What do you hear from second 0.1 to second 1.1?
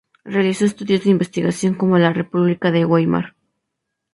Realizó estudios